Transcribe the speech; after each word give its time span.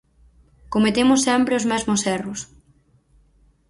Cometemos 0.73 1.19
sempre 1.27 1.57
os 1.59 1.65
mesmos 1.71 2.01
erros. 2.17 2.39